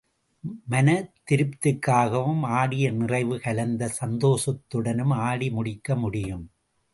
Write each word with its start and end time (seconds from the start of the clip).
மன 0.67 0.87
திருப்திக்காகவும், 1.31 2.41
ஆடிய 2.51 2.91
நிறைவு 2.91 3.39
கலந்த 3.39 3.89
சந்தோஷத்துடனும் 4.01 5.13
ஆடி 5.21 5.49
முடிக்க 5.49 5.95
முடியும். 5.95 6.45